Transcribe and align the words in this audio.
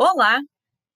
Olá, 0.00 0.40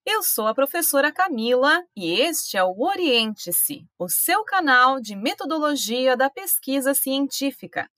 eu 0.07 0.23
sou 0.23 0.47
a 0.47 0.55
professora 0.55 1.10
Camila 1.10 1.83
e 1.97 2.21
este 2.21 2.56
é 2.56 2.62
o 2.62 2.83
Oriente-se, 2.83 3.84
o 3.98 4.08
seu 4.08 4.44
canal 4.44 5.00
de 5.00 5.17
metodologia 5.17 6.17
da 6.17 6.30
pesquisa 6.30 6.94
científica. 6.94 7.91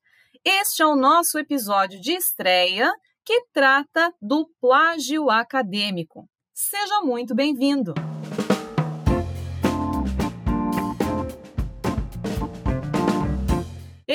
Este 0.43 0.82
é 0.82 0.87
o 0.87 0.96
nosso 0.96 1.38
episódio 1.38 2.01
de 2.01 2.12
estreia 2.12 2.90
que 3.22 3.45
trata 3.53 4.14
do 4.19 4.48
plágio 4.59 5.29
acadêmico. 5.29 6.27
Seja 6.54 7.03
muito 7.03 7.35
bem-vindo! 7.35 7.93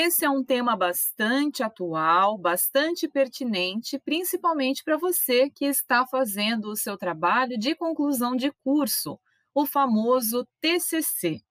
Esse 0.01 0.23
é 0.23 0.29
um 0.29 0.41
tema 0.41 0.77
bastante 0.77 1.61
atual, 1.61 2.37
bastante 2.37 3.05
pertinente, 3.05 3.99
principalmente 3.99 4.81
para 4.81 4.95
você 4.95 5.49
que 5.49 5.65
está 5.65 6.07
fazendo 6.07 6.69
o 6.69 6.75
seu 6.77 6.97
trabalho 6.97 7.59
de 7.59 7.75
conclusão 7.75 8.33
de 8.33 8.49
curso, 8.63 9.19
o 9.53 9.65
famoso 9.65 10.47
TCC. 10.61 11.41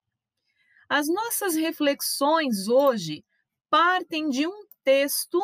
As 0.89 1.09
nossas 1.09 1.57
reflexões 1.57 2.69
hoje 2.69 3.23
partem 3.69 4.31
de 4.31 4.47
um 4.47 4.65
texto 4.83 5.39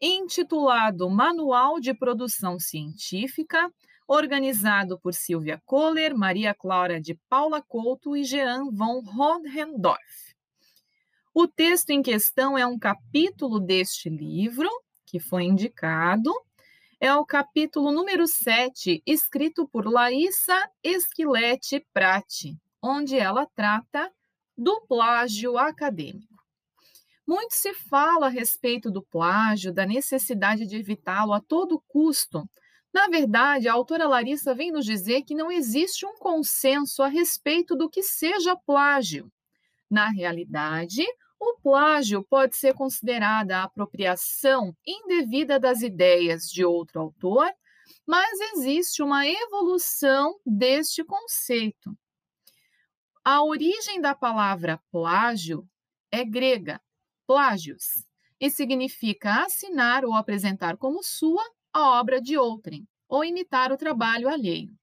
intitulado 0.00 1.10
Manual 1.10 1.78
de 1.78 1.92
Produção 1.92 2.58
Científica, 2.58 3.70
organizado 4.08 4.98
por 4.98 5.12
Silvia 5.12 5.60
Kohler, 5.66 6.16
Maria 6.16 6.54
Clara 6.54 6.98
de 6.98 7.20
Paula 7.28 7.60
Couto 7.60 8.16
e 8.16 8.24
Jean 8.24 8.70
von 8.70 9.02
Hohendorf. 9.04 10.29
O 11.32 11.46
texto 11.46 11.90
em 11.90 12.02
questão 12.02 12.58
é 12.58 12.66
um 12.66 12.76
capítulo 12.76 13.60
deste 13.60 14.10
livro, 14.10 14.68
que 15.06 15.20
foi 15.20 15.44
indicado. 15.44 16.32
É 17.00 17.14
o 17.14 17.24
capítulo 17.24 17.92
número 17.92 18.26
7, 18.26 19.00
escrito 19.06 19.66
por 19.68 19.86
Laísa 19.86 20.68
Esquilete 20.82 21.86
Prati, 21.92 22.58
onde 22.82 23.16
ela 23.16 23.46
trata 23.54 24.10
do 24.58 24.80
plágio 24.88 25.56
acadêmico. 25.56 26.26
Muito 27.24 27.54
se 27.54 27.72
fala 27.74 28.26
a 28.26 28.28
respeito 28.28 28.90
do 28.90 29.00
plágio, 29.00 29.72
da 29.72 29.86
necessidade 29.86 30.66
de 30.66 30.76
evitá-lo 30.76 31.32
a 31.32 31.40
todo 31.40 31.82
custo. 31.86 32.44
Na 32.92 33.06
verdade, 33.06 33.68
a 33.68 33.72
autora 33.72 34.08
Larissa 34.08 34.52
vem 34.52 34.72
nos 34.72 34.84
dizer 34.84 35.22
que 35.22 35.36
não 35.36 35.48
existe 35.48 36.04
um 36.04 36.18
consenso 36.18 37.04
a 37.04 37.06
respeito 37.06 37.76
do 37.76 37.88
que 37.88 38.02
seja 38.02 38.56
plágio. 38.56 39.30
Na 39.88 40.08
realidade, 40.08 41.04
o 41.40 41.56
plágio 41.62 42.22
pode 42.22 42.54
ser 42.56 42.74
considerada 42.74 43.56
a 43.56 43.64
apropriação 43.64 44.76
indevida 44.86 45.58
das 45.58 45.80
ideias 45.80 46.50
de 46.50 46.64
outro 46.64 47.00
autor, 47.00 47.50
mas 48.06 48.38
existe 48.52 49.02
uma 49.02 49.26
evolução 49.26 50.38
deste 50.44 51.02
conceito. 51.02 51.96
A 53.24 53.42
origem 53.42 54.00
da 54.00 54.14
palavra 54.14 54.80
plágio 54.90 55.66
é 56.12 56.24
grega, 56.24 56.80
plágios, 57.26 58.04
e 58.38 58.50
significa 58.50 59.44
assinar 59.44 60.04
ou 60.04 60.14
apresentar 60.14 60.76
como 60.76 61.02
sua 61.02 61.42
a 61.72 62.00
obra 62.00 62.20
de 62.20 62.36
outrem, 62.36 62.86
ou 63.08 63.24
imitar 63.24 63.72
o 63.72 63.76
trabalho 63.76 64.28
alheio. 64.28 64.79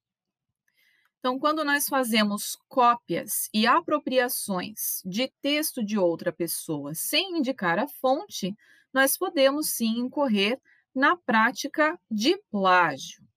Então, 1.20 1.40
quando 1.40 1.64
nós 1.64 1.88
fazemos 1.88 2.58
cópias 2.68 3.50
e 3.54 3.66
apropriações 3.66 5.02
de 5.04 5.32
texto 5.42 5.84
de 5.84 5.98
outra 5.98 6.32
pessoa 6.32 6.94
sem 6.94 7.38
indicar 7.38 7.80
a 7.80 7.88
fonte, 7.88 8.56
nós 8.94 9.18
podemos 9.18 9.70
sim 9.72 10.00
incorrer 10.00 10.60
na 10.94 11.18
prática 11.18 12.00
de 12.10 12.38
plágio. 12.50 13.28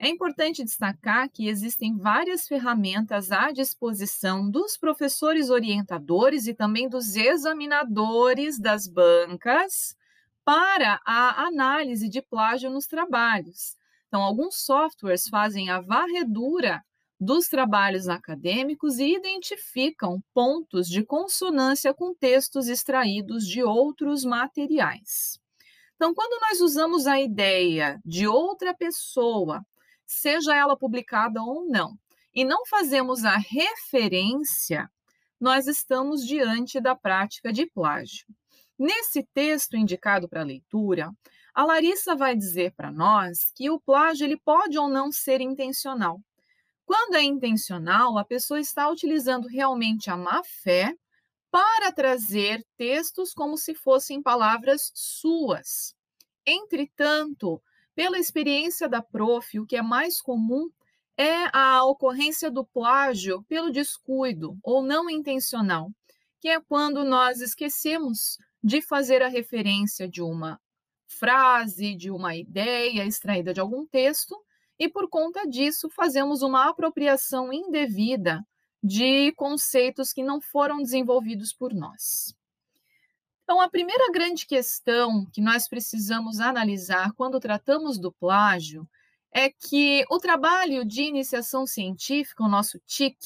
É 0.00 0.08
importante 0.08 0.62
destacar 0.62 1.28
que 1.28 1.48
existem 1.48 1.96
várias 1.96 2.46
ferramentas 2.46 3.32
à 3.32 3.50
disposição 3.50 4.48
dos 4.48 4.76
professores 4.76 5.50
orientadores 5.50 6.46
e 6.46 6.54
também 6.54 6.88
dos 6.88 7.16
examinadores 7.16 8.60
das 8.60 8.86
bancas 8.86 9.96
para 10.44 11.00
a 11.04 11.46
análise 11.46 12.08
de 12.08 12.22
plágio 12.22 12.70
nos 12.70 12.86
trabalhos. 12.86 13.76
Então, 14.06 14.22
alguns 14.22 14.64
softwares 14.64 15.26
fazem 15.28 15.68
a 15.68 15.80
varredura 15.80 16.82
dos 17.20 17.48
trabalhos 17.48 18.08
acadêmicos 18.08 18.98
e 18.98 19.14
identificam 19.16 20.22
pontos 20.32 20.88
de 20.88 21.04
consonância 21.04 21.92
com 21.92 22.14
textos 22.14 22.68
extraídos 22.68 23.46
de 23.46 23.62
outros 23.62 24.24
materiais. 24.24 25.40
Então, 25.96 26.14
quando 26.14 26.40
nós 26.40 26.60
usamos 26.60 27.08
a 27.08 27.20
ideia 27.20 28.00
de 28.04 28.28
outra 28.28 28.72
pessoa, 28.72 29.66
seja 30.06 30.54
ela 30.54 30.76
publicada 30.76 31.42
ou 31.42 31.68
não, 31.68 31.98
e 32.32 32.44
não 32.44 32.64
fazemos 32.66 33.24
a 33.24 33.36
referência, 33.36 34.88
nós 35.40 35.66
estamos 35.66 36.24
diante 36.24 36.80
da 36.80 36.94
prática 36.94 37.52
de 37.52 37.66
plágio. 37.66 38.26
Nesse 38.78 39.24
texto 39.34 39.76
indicado 39.76 40.28
para 40.28 40.44
leitura, 40.44 41.10
a 41.52 41.64
Larissa 41.64 42.14
vai 42.14 42.36
dizer 42.36 42.72
para 42.76 42.92
nós 42.92 43.50
que 43.56 43.68
o 43.68 43.80
plágio 43.80 44.24
ele 44.24 44.36
pode 44.36 44.78
ou 44.78 44.88
não 44.88 45.10
ser 45.10 45.40
intencional. 45.40 46.20
Quando 46.88 47.16
é 47.16 47.22
intencional, 47.22 48.16
a 48.16 48.24
pessoa 48.24 48.58
está 48.58 48.88
utilizando 48.88 49.46
realmente 49.46 50.08
a 50.08 50.16
má 50.16 50.42
fé 50.42 50.94
para 51.50 51.92
trazer 51.92 52.64
textos 52.78 53.34
como 53.34 53.58
se 53.58 53.74
fossem 53.74 54.22
palavras 54.22 54.90
suas. 54.94 55.94
Entretanto, 56.46 57.62
pela 57.94 58.18
experiência 58.18 58.88
da 58.88 59.02
prof, 59.02 59.60
o 59.60 59.66
que 59.66 59.76
é 59.76 59.82
mais 59.82 60.18
comum 60.18 60.70
é 61.14 61.50
a 61.52 61.84
ocorrência 61.84 62.50
do 62.50 62.64
plágio 62.64 63.42
pelo 63.42 63.70
descuido 63.70 64.56
ou 64.62 64.82
não 64.82 65.10
intencional, 65.10 65.90
que 66.40 66.48
é 66.48 66.58
quando 66.58 67.04
nós 67.04 67.42
esquecemos 67.42 68.38
de 68.64 68.80
fazer 68.80 69.22
a 69.22 69.28
referência 69.28 70.08
de 70.08 70.22
uma 70.22 70.58
frase, 71.06 71.94
de 71.94 72.10
uma 72.10 72.34
ideia 72.34 73.04
extraída 73.04 73.52
de 73.52 73.60
algum 73.60 73.86
texto 73.86 74.34
e 74.78 74.88
por 74.88 75.08
conta 75.08 75.46
disso 75.46 75.88
fazemos 75.90 76.42
uma 76.42 76.68
apropriação 76.68 77.52
indevida 77.52 78.46
de 78.82 79.32
conceitos 79.32 80.12
que 80.12 80.22
não 80.22 80.40
foram 80.40 80.78
desenvolvidos 80.78 81.52
por 81.52 81.74
nós. 81.74 82.34
Então, 83.42 83.60
a 83.60 83.68
primeira 83.68 84.12
grande 84.12 84.46
questão 84.46 85.26
que 85.32 85.40
nós 85.40 85.66
precisamos 85.66 86.38
analisar 86.38 87.12
quando 87.14 87.40
tratamos 87.40 87.98
do 87.98 88.12
plágio 88.12 88.86
é 89.32 89.50
que 89.50 90.04
o 90.10 90.18
trabalho 90.18 90.84
de 90.84 91.02
iniciação 91.02 91.66
científica, 91.66 92.44
o 92.44 92.48
nosso 92.48 92.78
TIC, 92.86 93.16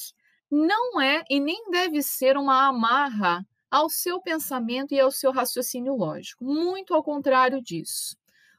não 0.49 1.01
é 1.01 1.23
e 1.29 1.39
nem 1.39 1.69
deve 1.69 2.01
ser 2.01 2.37
uma 2.37 2.67
amarra 2.67 3.45
ao 3.69 3.89
seu 3.89 4.21
pensamento 4.21 4.93
e 4.93 4.99
ao 4.99 5.11
seu 5.11 5.31
raciocínio 5.31 5.95
lógico. 5.95 6.45
Muito 6.45 6.93
ao 6.93 7.03
contrário 7.03 7.61
disso. 7.61 8.15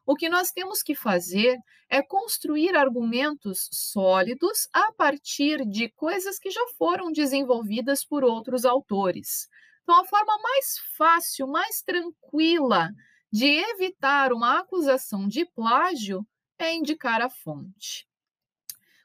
O 0.07 0.15
que 0.15 0.29
nós 0.29 0.51
temos 0.51 0.83
que 0.83 0.95
fazer 0.95 1.57
é 1.89 2.03
construir 2.03 2.77
argumentos 2.77 3.69
sólidos 3.73 4.69
a 4.73 4.93
partir 4.93 5.65
de 5.67 5.89
coisas 5.91 6.39
que 6.39 6.51
já 6.51 6.65
foram 6.77 7.11
desenvolvidas 7.11 8.05
por 8.05 8.23
outros 8.23 8.65
autores. 8.65 9.49
Então, 9.83 10.01
a 10.01 10.05
forma 10.05 10.37
mais 10.43 10.79
fácil, 10.97 11.47
mais 11.47 11.83
tranquila 11.83 12.91
de 13.33 13.47
evitar 13.47 14.33
uma 14.33 14.61
acusação 14.61 15.27
de 15.27 15.45
plágio 15.47 16.27
é 16.59 16.75
indicar 16.75 17.21
a 17.21 17.31
fonte. 17.31 18.07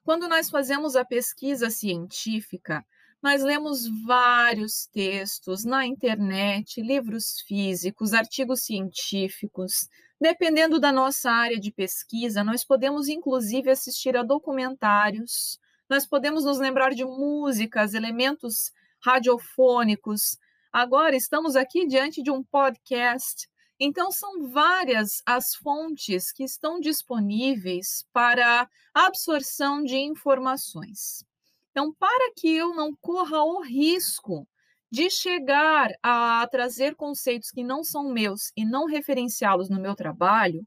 Quando 0.04 0.28
nós 0.28 0.50
fazemos 0.50 0.96
a 0.96 1.06
pesquisa 1.06 1.70
científica, 1.70 2.84
nós 3.22 3.44
lemos 3.44 3.86
vários 4.06 4.88
textos 4.88 5.66
na 5.66 5.86
internet, 5.86 6.82
livros 6.82 7.42
físicos, 7.46 8.14
artigos 8.14 8.64
científicos, 8.64 9.90
Dependendo 10.22 10.82
da 10.82 10.92
nossa 10.92 11.32
área 11.32 11.58
de 11.58 11.72
pesquisa, 11.72 12.44
nós 12.44 12.66
podemos 12.66 13.08
inclusive 13.08 13.72
assistir 13.72 14.18
a 14.18 14.24
documentários, 14.24 15.58
nós 15.90 16.06
podemos 16.06 16.44
nos 16.44 16.60
lembrar 16.60 16.94
de 16.94 17.06
músicas, 17.06 17.94
elementos 17.94 18.72
radiofônicos. 19.00 20.38
Agora 20.74 21.16
estamos 21.16 21.56
aqui 21.56 21.88
diante 21.88 22.22
de 22.22 22.30
um 22.30 22.44
podcast. 22.44 23.50
Então, 23.80 24.12
são 24.12 24.50
várias 24.50 25.22
as 25.26 25.56
fontes 25.56 26.34
que 26.34 26.44
estão 26.44 26.82
disponíveis 26.82 28.06
para 28.12 28.70
absorção 28.94 29.82
de 29.82 29.96
informações. 29.96 31.24
Então, 31.72 31.94
para 31.94 32.34
que 32.36 32.54
eu 32.54 32.76
não 32.76 32.94
corra 32.94 33.42
o 33.42 33.62
risco 33.62 34.46
de 34.92 35.10
chegar 35.10 35.92
a 36.02 36.48
trazer 36.52 36.96
conceitos 36.96 37.52
que 37.52 37.64
não 37.64 37.84
são 37.84 38.12
meus 38.12 38.52
e 38.56 38.66
não 38.66 38.86
referenciá-los 38.86 39.70
no 39.70 39.80
meu 39.80 39.96
trabalho, 39.96 40.66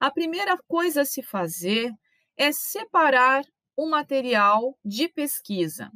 a 0.00 0.10
primeira 0.10 0.56
coisa 0.66 1.02
a 1.02 1.04
se 1.04 1.22
fazer 1.22 1.92
é 2.36 2.52
separar 2.52 3.44
o 3.76 3.88
material 3.88 4.78
de 4.84 5.08
pesquisa. 5.08 5.90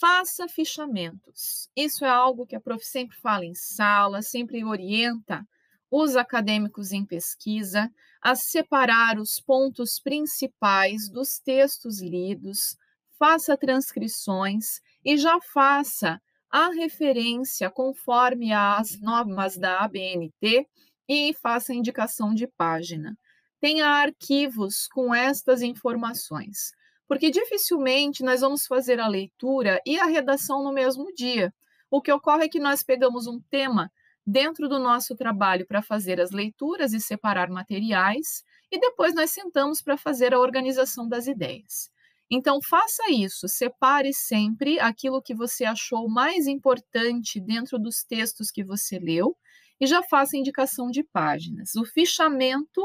Faça 0.00 0.48
fichamentos. 0.48 1.70
Isso 1.76 2.04
é 2.04 2.08
algo 2.08 2.46
que 2.46 2.56
a 2.56 2.60
prof 2.60 2.84
sempre 2.84 3.16
fala 3.16 3.44
em 3.44 3.54
sala, 3.54 4.20
sempre 4.20 4.64
orienta 4.64 5.46
os 5.90 6.16
acadêmicos 6.16 6.92
em 6.92 7.04
pesquisa 7.04 7.90
a 8.20 8.34
separar 8.34 9.18
os 9.18 9.40
pontos 9.40 10.00
principais 10.00 11.08
dos 11.08 11.38
textos 11.38 12.00
lidos, 12.00 12.76
faça 13.18 13.56
transcrições 13.56 14.80
e 15.04 15.16
já 15.16 15.40
faça 15.40 16.20
a 16.50 16.68
referência 16.68 17.70
conforme 17.70 18.52
as 18.52 19.00
normas 19.00 19.56
da 19.56 19.80
ABNT 19.80 20.66
e 21.08 21.34
faça 21.34 21.74
indicação 21.74 22.34
de 22.34 22.46
página. 22.46 23.16
Tenha 23.60 23.86
arquivos 23.86 24.86
com 24.88 25.14
estas 25.14 25.62
informações, 25.62 26.72
porque 27.08 27.30
dificilmente 27.30 28.22
nós 28.22 28.40
vamos 28.40 28.66
fazer 28.66 29.00
a 29.00 29.08
leitura 29.08 29.80
e 29.86 29.98
a 29.98 30.06
redação 30.06 30.62
no 30.62 30.72
mesmo 30.72 31.12
dia. 31.14 31.52
O 31.90 32.02
que 32.02 32.12
ocorre 32.12 32.44
é 32.44 32.48
que 32.48 32.60
nós 32.60 32.82
pegamos 32.82 33.26
um 33.26 33.40
tema 33.50 33.90
dentro 34.26 34.68
do 34.68 34.78
nosso 34.78 35.14
trabalho 35.14 35.66
para 35.66 35.80
fazer 35.80 36.20
as 36.20 36.32
leituras 36.32 36.92
e 36.92 37.00
separar 37.00 37.48
materiais, 37.48 38.42
e 38.70 38.78
depois 38.78 39.14
nós 39.14 39.30
sentamos 39.30 39.80
para 39.80 39.96
fazer 39.96 40.34
a 40.34 40.40
organização 40.40 41.08
das 41.08 41.28
ideias. 41.28 41.90
Então, 42.30 42.60
faça 42.60 43.08
isso, 43.10 43.46
separe 43.48 44.12
sempre 44.12 44.80
aquilo 44.80 45.22
que 45.22 45.34
você 45.34 45.64
achou 45.64 46.08
mais 46.08 46.46
importante 46.46 47.40
dentro 47.40 47.78
dos 47.78 48.02
textos 48.02 48.50
que 48.50 48.64
você 48.64 48.98
leu 48.98 49.36
e 49.80 49.86
já 49.86 50.02
faça 50.02 50.36
indicação 50.36 50.90
de 50.90 51.04
páginas. 51.04 51.74
O 51.76 51.84
fichamento 51.84 52.82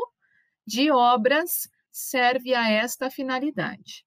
de 0.66 0.92
obras 0.92 1.68
serve 1.92 2.54
a 2.54 2.70
esta 2.70 3.10
finalidade. 3.10 4.06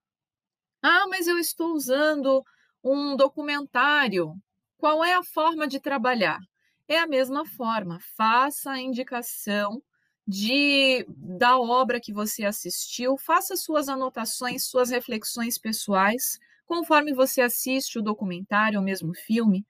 Ah, 0.82 1.06
mas 1.08 1.26
eu 1.26 1.38
estou 1.38 1.72
usando 1.74 2.44
um 2.82 3.16
documentário. 3.16 4.34
Qual 4.78 5.04
é 5.04 5.14
a 5.14 5.22
forma 5.22 5.66
de 5.66 5.80
trabalhar? 5.80 6.38
É 6.86 6.98
a 6.98 7.06
mesma 7.06 7.46
forma, 7.46 7.98
faça 8.16 8.72
a 8.72 8.80
indicação 8.80 9.82
de 10.26 11.04
da 11.08 11.58
obra 11.58 12.00
que 12.00 12.12
você 12.12 12.44
assistiu, 12.44 13.16
faça 13.16 13.56
suas 13.56 13.88
anotações, 13.88 14.64
suas 14.64 14.90
reflexões 14.90 15.58
pessoais, 15.58 16.38
conforme 16.66 17.12
você 17.12 17.42
assiste 17.42 17.98
o 17.98 18.02
documentário 18.02 18.78
ou 18.78 18.84
mesmo 18.84 19.14
filme, 19.14 19.66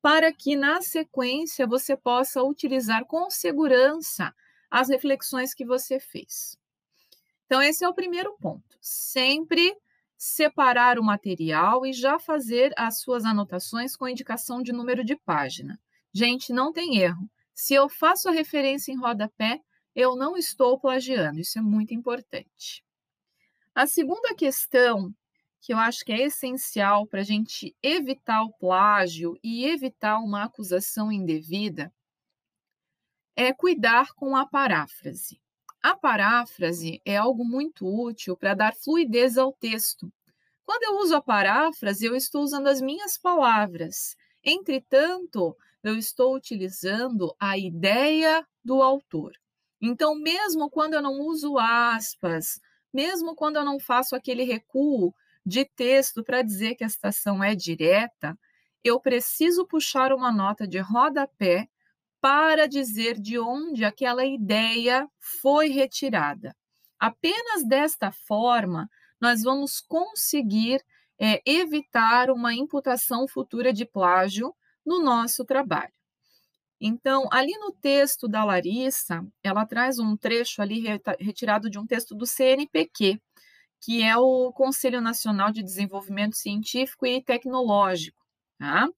para 0.00 0.32
que 0.32 0.56
na 0.56 0.82
sequência 0.82 1.66
você 1.66 1.96
possa 1.96 2.42
utilizar 2.42 3.04
com 3.04 3.30
segurança 3.30 4.34
as 4.68 4.88
reflexões 4.88 5.54
que 5.54 5.64
você 5.64 6.00
fez. 6.00 6.58
Então 7.46 7.62
esse 7.62 7.84
é 7.84 7.88
o 7.88 7.94
primeiro 7.94 8.36
ponto. 8.40 8.76
Sempre 8.80 9.76
separar 10.16 10.98
o 10.98 11.04
material 11.04 11.84
e 11.86 11.92
já 11.92 12.18
fazer 12.18 12.72
as 12.76 13.00
suas 13.00 13.24
anotações 13.24 13.94
com 13.94 14.08
indicação 14.08 14.62
de 14.62 14.72
número 14.72 15.04
de 15.04 15.16
página. 15.16 15.78
Gente, 16.12 16.52
não 16.52 16.72
tem 16.72 16.98
erro. 16.98 17.28
Se 17.54 17.74
eu 17.74 17.88
faço 17.88 18.28
a 18.28 18.32
referência 18.32 18.92
em 18.92 18.98
rodapé, 18.98 19.60
eu 19.94 20.16
não 20.16 20.36
estou 20.36 20.78
plagiando. 20.78 21.40
Isso 21.40 21.58
é 21.58 21.62
muito 21.62 21.94
importante. 21.94 22.84
A 23.74 23.86
segunda 23.86 24.34
questão, 24.34 25.14
que 25.60 25.72
eu 25.72 25.78
acho 25.78 26.04
que 26.04 26.12
é 26.12 26.22
essencial 26.22 27.06
para 27.06 27.20
a 27.20 27.24
gente 27.24 27.74
evitar 27.82 28.42
o 28.42 28.52
plágio 28.52 29.38
e 29.42 29.66
evitar 29.66 30.18
uma 30.18 30.44
acusação 30.44 31.10
indevida, 31.10 31.92
é 33.34 33.52
cuidar 33.52 34.12
com 34.14 34.36
a 34.36 34.46
paráfrase. 34.46 35.40
A 35.82 35.96
paráfrase 35.96 37.00
é 37.04 37.16
algo 37.16 37.44
muito 37.44 37.86
útil 37.86 38.36
para 38.36 38.54
dar 38.54 38.74
fluidez 38.74 39.36
ao 39.38 39.52
texto. 39.52 40.12
Quando 40.64 40.84
eu 40.84 40.98
uso 40.98 41.16
a 41.16 41.22
paráfrase, 41.22 42.06
eu 42.06 42.14
estou 42.14 42.42
usando 42.42 42.68
as 42.68 42.80
minhas 42.80 43.18
palavras. 43.18 44.16
Entretanto, 44.44 45.56
eu 45.82 45.96
estou 45.96 46.36
utilizando 46.36 47.34
a 47.38 47.58
ideia 47.58 48.46
do 48.64 48.82
autor. 48.82 49.32
Então, 49.82 50.14
mesmo 50.14 50.70
quando 50.70 50.94
eu 50.94 51.02
não 51.02 51.20
uso 51.20 51.58
aspas, 51.58 52.60
mesmo 52.94 53.34
quando 53.34 53.56
eu 53.56 53.64
não 53.64 53.80
faço 53.80 54.14
aquele 54.14 54.44
recuo 54.44 55.12
de 55.44 55.64
texto 55.64 56.22
para 56.22 56.40
dizer 56.40 56.76
que 56.76 56.84
a 56.84 56.88
citação 56.88 57.42
é 57.42 57.56
direta, 57.56 58.38
eu 58.84 59.00
preciso 59.00 59.66
puxar 59.66 60.12
uma 60.12 60.30
nota 60.30 60.68
de 60.68 60.78
rodapé 60.78 61.68
para 62.20 62.68
dizer 62.68 63.18
de 63.18 63.40
onde 63.40 63.84
aquela 63.84 64.24
ideia 64.24 65.08
foi 65.18 65.68
retirada. 65.68 66.54
Apenas 66.96 67.66
desta 67.66 68.12
forma, 68.12 68.88
nós 69.20 69.42
vamos 69.42 69.80
conseguir 69.80 70.80
é, 71.18 71.42
evitar 71.44 72.30
uma 72.30 72.54
imputação 72.54 73.26
futura 73.26 73.72
de 73.72 73.84
plágio 73.84 74.54
no 74.86 75.02
nosso 75.02 75.44
trabalho. 75.44 75.92
Então, 76.84 77.28
ali 77.30 77.52
no 77.58 77.70
texto 77.70 78.26
da 78.26 78.44
Larissa, 78.44 79.24
ela 79.40 79.64
traz 79.64 80.00
um 80.00 80.16
trecho 80.16 80.60
ali 80.60 80.82
retirado 81.20 81.70
de 81.70 81.78
um 81.78 81.86
texto 81.86 82.12
do 82.12 82.26
CNPq, 82.26 83.22
que 83.80 84.02
é 84.02 84.16
o 84.16 84.52
Conselho 84.52 85.00
Nacional 85.00 85.52
de 85.52 85.62
Desenvolvimento 85.62 86.34
Científico 86.34 87.06
e 87.06 87.22
Tecnológico. 87.22 88.20
Tá? 88.58 88.88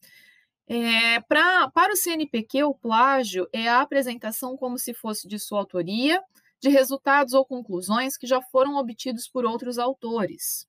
É, 0.66 1.20
pra, 1.28 1.70
para 1.72 1.92
o 1.92 1.96
CNPq, 1.96 2.64
o 2.64 2.74
plágio 2.74 3.46
é 3.52 3.68
a 3.68 3.82
apresentação 3.82 4.56
como 4.56 4.78
se 4.78 4.94
fosse 4.94 5.28
de 5.28 5.38
sua 5.38 5.58
autoria, 5.58 6.22
de 6.62 6.70
resultados 6.70 7.34
ou 7.34 7.44
conclusões 7.44 8.16
que 8.16 8.26
já 8.26 8.40
foram 8.40 8.76
obtidos 8.76 9.28
por 9.28 9.44
outros 9.44 9.78
autores. 9.78 10.66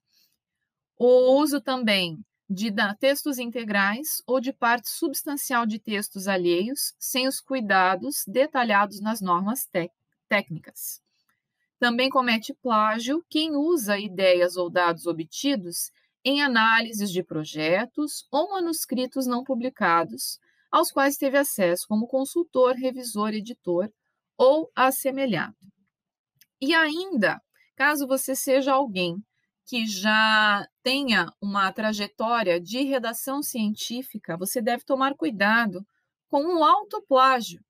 O 0.98 1.40
uso 1.40 1.62
também 1.62 2.20
de 2.50 2.72
textos 3.00 3.40
integrais 3.40 4.22
ou 4.28 4.40
de 4.40 4.54
parte 4.54 4.90
substancial 4.90 5.66
de 5.66 5.80
textos 5.80 6.28
alheios, 6.28 6.94
sem 7.00 7.28
os 7.28 7.40
cuidados 7.42 8.24
detalhados 8.28 9.02
nas 9.02 9.20
normas 9.20 9.68
técnicas. 10.30 11.02
Também 11.80 12.10
comete 12.10 12.54
plágio 12.54 13.26
quem 13.30 13.56
usa 13.56 14.00
ideias 14.00 14.56
ou 14.56 14.70
dados 14.70 15.06
obtidos 15.08 15.92
em 16.24 16.42
análises 16.42 17.12
de 17.12 17.24
projetos 17.24 18.28
ou 18.32 18.52
manuscritos 18.52 19.28
não 19.28 19.44
publicados, 19.44 20.40
aos 20.72 20.92
quais 20.92 21.18
teve 21.18 21.38
acesso 21.38 21.86
como 21.88 22.08
consultor, 22.08 22.74
revisor, 22.74 23.30
editor 23.30 23.92
ou 24.38 24.72
assemelhado. 24.76 25.56
E 26.60 26.74
ainda, 26.74 27.42
caso 27.76 28.08
você 28.08 28.36
seja 28.36 28.74
alguém 28.74 29.24
que 29.66 29.86
já 29.88 30.66
tenha 30.84 31.32
uma 31.42 31.72
trajetória 31.72 32.60
de 32.60 32.84
redação 32.84 33.42
científica, 33.42 34.38
você 34.38 34.62
deve 34.62 34.84
tomar 34.84 35.16
cuidado 35.16 35.86
com 36.30 36.58
o 36.58 36.64
autoplágio. 36.64 37.62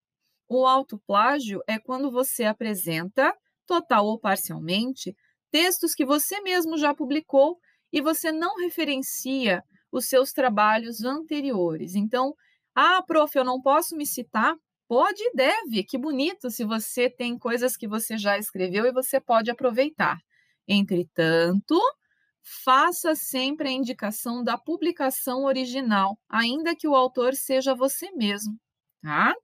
O 0.49 0.65
autoplágio 0.65 1.61
é 1.67 1.79
quando 1.79 2.11
você 2.11 2.43
apresenta, 2.43 3.33
total 3.65 4.05
ou 4.05 4.19
parcialmente, 4.19 5.15
textos 5.51 5.95
que 5.95 6.05
você 6.05 6.41
mesmo 6.41 6.77
já 6.77 6.93
publicou 6.93 7.57
e 7.91 8.01
você 8.01 8.31
não 8.31 8.57
referencia 8.57 9.63
os 9.91 10.05
seus 10.07 10.31
trabalhos 10.33 11.03
anteriores. 11.03 11.95
Então, 11.95 12.33
ah, 12.75 13.01
prof, 13.01 13.35
eu 13.37 13.45
não 13.45 13.61
posso 13.61 13.95
me 13.95 14.05
citar? 14.05 14.55
Pode 14.87 15.21
e 15.23 15.33
deve. 15.33 15.83
Que 15.83 15.97
bonito 15.97 16.51
se 16.51 16.65
você 16.65 17.09
tem 17.09 17.37
coisas 17.39 17.77
que 17.77 17.87
você 17.87 18.17
já 18.17 18.37
escreveu 18.37 18.85
e 18.85 18.91
você 18.91 19.19
pode 19.21 19.49
aproveitar. 19.49 20.17
Entretanto, 20.67 21.79
faça 22.63 23.15
sempre 23.15 23.69
a 23.69 23.71
indicação 23.71 24.43
da 24.43 24.57
publicação 24.57 25.43
original, 25.45 26.19
ainda 26.29 26.75
que 26.75 26.87
o 26.87 26.95
autor 26.95 27.33
seja 27.35 27.75
você 27.75 28.11
mesmo, 28.11 28.59
tá? 29.01 29.35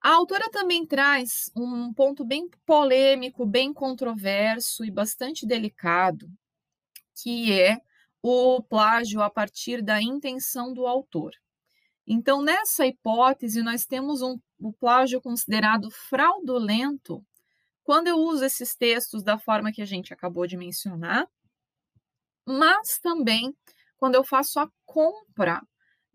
A 0.00 0.10
autora 0.12 0.48
também 0.50 0.86
traz 0.86 1.50
um 1.56 1.92
ponto 1.92 2.24
bem 2.24 2.48
polêmico, 2.64 3.44
bem 3.44 3.72
controverso 3.74 4.84
e 4.84 4.90
bastante 4.90 5.44
delicado, 5.44 6.30
que 7.20 7.52
é 7.52 7.80
o 8.22 8.62
plágio 8.62 9.20
a 9.20 9.28
partir 9.28 9.82
da 9.82 10.00
intenção 10.00 10.72
do 10.72 10.86
autor. 10.86 11.32
Então, 12.06 12.42
nessa 12.42 12.86
hipótese, 12.86 13.62
nós 13.62 13.84
temos 13.84 14.22
um, 14.22 14.38
o 14.58 14.72
plágio 14.72 15.20
considerado 15.20 15.90
fraudulento 15.90 17.24
quando 17.88 18.08
eu 18.08 18.18
uso 18.18 18.44
esses 18.44 18.76
textos 18.76 19.22
da 19.22 19.38
forma 19.38 19.72
que 19.72 19.80
a 19.80 19.86
gente 19.86 20.12
acabou 20.12 20.46
de 20.46 20.58
mencionar, 20.58 21.26
mas 22.44 22.98
também 22.98 23.56
quando 23.96 24.14
eu 24.14 24.22
faço 24.22 24.60
a 24.60 24.70
compra 24.84 25.62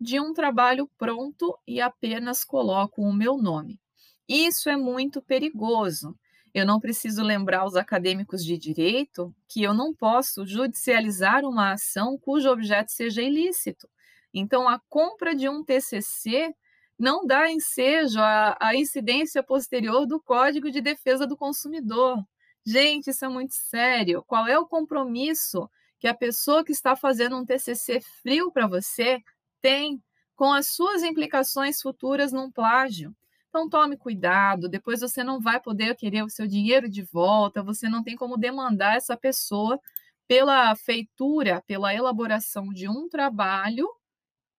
de 0.00 0.20
um 0.20 0.32
trabalho 0.32 0.88
pronto 0.96 1.58
e 1.66 1.80
apenas 1.80 2.44
coloco 2.44 3.02
o 3.02 3.12
meu 3.12 3.36
nome. 3.36 3.80
Isso 4.28 4.70
é 4.70 4.76
muito 4.76 5.20
perigoso. 5.20 6.16
Eu 6.54 6.64
não 6.64 6.78
preciso 6.78 7.24
lembrar 7.24 7.64
os 7.64 7.74
acadêmicos 7.74 8.44
de 8.44 8.56
direito 8.56 9.34
que 9.48 9.60
eu 9.60 9.74
não 9.74 9.92
posso 9.92 10.46
judicializar 10.46 11.44
uma 11.44 11.72
ação 11.72 12.16
cujo 12.16 12.48
objeto 12.50 12.92
seja 12.92 13.20
ilícito. 13.20 13.90
Então, 14.32 14.68
a 14.68 14.80
compra 14.88 15.34
de 15.34 15.48
um 15.48 15.64
TCC 15.64 16.54
não 16.98 17.26
dá 17.26 17.50
ensejo 17.50 18.20
à, 18.20 18.56
à 18.60 18.74
incidência 18.74 19.42
posterior 19.42 20.06
do 20.06 20.20
Código 20.20 20.70
de 20.70 20.80
Defesa 20.80 21.26
do 21.26 21.36
Consumidor. 21.36 22.18
Gente, 22.64 23.10
isso 23.10 23.24
é 23.24 23.28
muito 23.28 23.54
sério. 23.54 24.22
Qual 24.26 24.46
é 24.46 24.58
o 24.58 24.66
compromisso 24.66 25.68
que 25.98 26.08
a 26.08 26.14
pessoa 26.14 26.64
que 26.64 26.72
está 26.72 26.96
fazendo 26.96 27.36
um 27.36 27.44
TCC 27.44 28.00
frio 28.22 28.50
para 28.50 28.66
você 28.66 29.22
tem 29.60 30.02
com 30.36 30.52
as 30.52 30.68
suas 30.68 31.02
implicações 31.02 31.80
futuras 31.80 32.32
num 32.32 32.50
plágio? 32.50 33.14
Então 33.48 33.68
tome 33.68 33.96
cuidado, 33.96 34.68
depois 34.68 35.00
você 35.00 35.22
não 35.22 35.40
vai 35.40 35.60
poder 35.60 35.94
querer 35.94 36.24
o 36.24 36.28
seu 36.28 36.46
dinheiro 36.46 36.88
de 36.88 37.02
volta, 37.02 37.62
você 37.62 37.88
não 37.88 38.02
tem 38.02 38.16
como 38.16 38.36
demandar 38.36 38.96
essa 38.96 39.16
pessoa 39.16 39.78
pela 40.26 40.74
feitura, 40.74 41.62
pela 41.66 41.94
elaboração 41.94 42.72
de 42.72 42.88
um 42.88 43.08
trabalho 43.08 43.88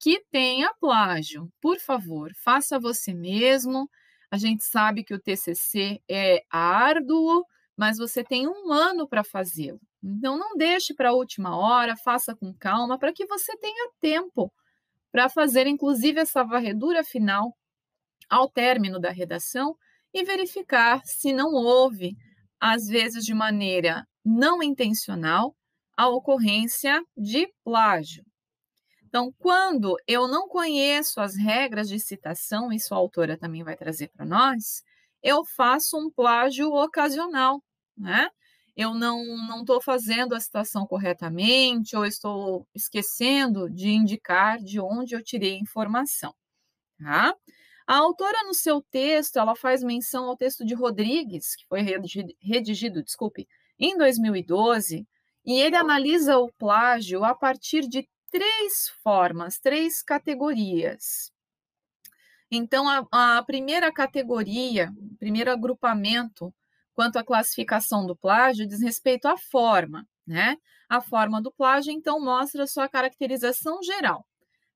que 0.05 0.23
tenha 0.29 0.71
plágio. 0.79 1.51
Por 1.59 1.79
favor, 1.79 2.31
faça 2.35 2.79
você 2.79 3.11
mesmo. 3.11 3.89
A 4.29 4.37
gente 4.37 4.63
sabe 4.63 5.03
que 5.03 5.15
o 5.15 5.19
TCC 5.19 5.99
é 6.07 6.43
árduo, 6.47 7.43
mas 7.75 7.97
você 7.97 8.23
tem 8.23 8.47
um 8.47 8.71
ano 8.71 9.07
para 9.07 9.23
fazê-lo. 9.23 9.79
Então, 10.03 10.37
não 10.37 10.55
deixe 10.55 10.93
para 10.93 11.09
a 11.09 11.13
última 11.13 11.57
hora, 11.57 11.97
faça 11.97 12.35
com 12.35 12.53
calma, 12.53 12.99
para 12.99 13.11
que 13.11 13.25
você 13.25 13.57
tenha 13.57 13.89
tempo 13.99 14.53
para 15.11 15.27
fazer, 15.27 15.65
inclusive, 15.65 16.19
essa 16.19 16.43
varredura 16.43 17.03
final 17.03 17.57
ao 18.29 18.47
término 18.47 18.99
da 18.99 19.09
redação 19.09 19.75
e 20.13 20.23
verificar 20.23 21.01
se 21.03 21.33
não 21.33 21.51
houve, 21.51 22.15
às 22.59 22.85
vezes 22.85 23.25
de 23.25 23.33
maneira 23.33 24.05
não 24.23 24.61
intencional, 24.61 25.55
a 25.97 26.07
ocorrência 26.09 27.01
de 27.17 27.47
plágio. 27.63 28.23
Então, 29.07 29.33
quando 29.37 29.95
eu 30.07 30.27
não 30.27 30.47
conheço 30.47 31.21
as 31.21 31.35
regras 31.35 31.87
de 31.87 31.99
citação, 31.99 32.71
isso 32.71 32.93
a 32.93 32.97
autora 32.97 33.37
também 33.37 33.63
vai 33.63 33.75
trazer 33.75 34.09
para 34.09 34.25
nós, 34.25 34.83
eu 35.23 35.43
faço 35.45 35.97
um 35.97 36.11
plágio 36.11 36.71
ocasional, 36.71 37.63
né? 37.97 38.29
Eu 38.75 38.93
não 38.93 39.61
estou 39.61 39.81
fazendo 39.81 40.35
a 40.35 40.39
citação 40.39 40.85
corretamente, 40.85 41.95
ou 41.95 42.05
estou 42.05 42.67
esquecendo 42.75 43.69
de 43.69 43.89
indicar 43.89 44.59
de 44.59 44.81
onde 44.81 45.15
eu 45.15 45.23
tirei 45.23 45.55
a 45.55 45.59
informação. 45.59 46.33
Tá? 46.99 47.33
A 47.87 47.97
autora, 47.97 48.43
no 48.43 48.53
seu 48.53 48.81
texto, 48.81 49.37
ela 49.37 49.55
faz 49.55 49.81
menção 49.83 50.25
ao 50.25 50.35
texto 50.35 50.65
de 50.65 50.73
Rodrigues, 50.73 51.55
que 51.55 51.65
foi 51.67 51.81
redigido, 51.81 52.33
redigido 52.41 53.03
desculpe, 53.03 53.47
em 53.79 53.97
2012, 53.97 55.07
e 55.45 55.59
ele 55.59 55.75
analisa 55.75 56.37
o 56.37 56.51
plágio 56.53 57.23
a 57.23 57.33
partir 57.35 57.87
de 57.87 58.07
três 58.35 58.89
formas, 59.01 59.57
três 59.59 60.03
categorias. 60.03 61.31
Então, 62.51 62.85
a, 62.89 63.37
a 63.37 63.43
primeira 63.43 63.93
categoria, 63.93 64.91
primeiro 65.17 65.49
agrupamento 65.49 66.53
quanto 66.93 67.17
à 67.17 67.23
classificação 67.23 68.05
do 68.05 68.13
plágio 68.13 68.67
diz 68.67 68.81
respeito 68.81 69.25
à 69.25 69.37
forma, 69.37 70.05
né? 70.27 70.57
A 70.89 70.99
forma 70.99 71.41
do 71.41 71.49
plágio, 71.49 71.93
então, 71.93 72.19
mostra 72.19 72.67
sua 72.67 72.89
caracterização 72.89 73.81
geral. 73.81 74.25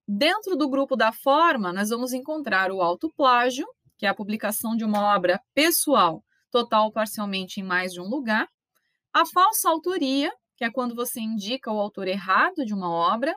Dentro 0.08 0.56
do 0.56 0.70
grupo 0.70 0.96
da 0.96 1.12
forma, 1.12 1.74
nós 1.74 1.90
vamos 1.90 2.14
encontrar 2.14 2.72
o 2.72 2.82
autoplágio, 2.82 3.68
que 3.98 4.06
é 4.06 4.10
a 4.10 4.16
publicação 4.16 4.74
de 4.74 4.86
uma 4.86 5.14
obra 5.14 5.38
pessoal, 5.54 6.24
total 6.50 6.86
ou 6.86 6.94
parcialmente 6.94 7.60
em 7.60 7.64
mais 7.64 7.92
de 7.92 8.00
um 8.00 8.08
lugar, 8.08 8.48
a 9.14 9.26
falsa 9.26 9.70
autoria, 9.70 10.32
que 10.56 10.64
é 10.64 10.72
quando 10.72 10.96
você 10.96 11.20
indica 11.20 11.70
o 11.70 11.80
autor 11.80 12.08
errado 12.08 12.66
de 12.66 12.74
uma 12.74 12.90
obra, 12.90 13.36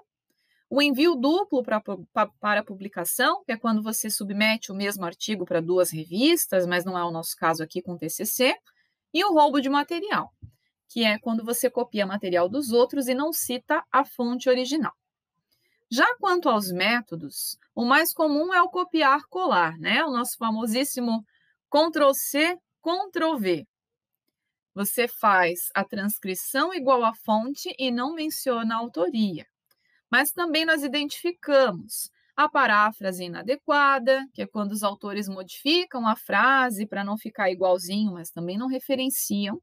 o 0.74 0.80
envio 0.80 1.14
duplo 1.14 1.62
pra, 1.62 1.82
pra, 1.82 2.26
para 2.40 2.64
publicação, 2.64 3.44
que 3.44 3.52
é 3.52 3.58
quando 3.58 3.82
você 3.82 4.08
submete 4.08 4.72
o 4.72 4.74
mesmo 4.74 5.04
artigo 5.04 5.44
para 5.44 5.60
duas 5.60 5.90
revistas, 5.90 6.66
mas 6.66 6.82
não 6.82 6.96
é 6.96 7.04
o 7.04 7.10
nosso 7.10 7.36
caso 7.36 7.62
aqui 7.62 7.82
com 7.82 7.92
o 7.92 7.98
TCC, 7.98 8.56
e 9.12 9.22
o 9.22 9.34
roubo 9.34 9.60
de 9.60 9.68
material, 9.68 10.32
que 10.88 11.04
é 11.04 11.18
quando 11.18 11.44
você 11.44 11.68
copia 11.68 12.06
material 12.06 12.48
dos 12.48 12.72
outros 12.72 13.06
e 13.06 13.12
não 13.12 13.34
cita 13.34 13.84
a 13.92 14.02
fonte 14.02 14.48
original. 14.48 14.94
Já 15.90 16.06
quanto 16.16 16.48
aos 16.48 16.72
métodos, 16.72 17.58
o 17.74 17.84
mais 17.84 18.14
comum 18.14 18.54
é 18.54 18.62
o 18.62 18.70
copiar-colar, 18.70 19.78
né? 19.78 20.02
O 20.06 20.10
nosso 20.10 20.38
famosíssimo 20.38 21.22
Ctrl-C, 21.70 22.58
Ctrl-V, 22.80 23.66
você 24.74 25.06
faz 25.06 25.68
a 25.74 25.84
transcrição 25.84 26.72
igual 26.72 27.04
à 27.04 27.12
fonte 27.12 27.74
e 27.78 27.90
não 27.90 28.14
menciona 28.14 28.74
a 28.74 28.78
autoria. 28.78 29.51
Mas 30.12 30.30
também 30.30 30.66
nós 30.66 30.82
identificamos 30.82 32.10
a 32.36 32.46
paráfrase 32.46 33.24
inadequada, 33.24 34.28
que 34.34 34.42
é 34.42 34.46
quando 34.46 34.72
os 34.72 34.82
autores 34.82 35.26
modificam 35.26 36.06
a 36.06 36.14
frase 36.14 36.86
para 36.86 37.02
não 37.02 37.16
ficar 37.16 37.50
igualzinho, 37.50 38.12
mas 38.12 38.30
também 38.30 38.58
não 38.58 38.66
referenciam. 38.66 39.58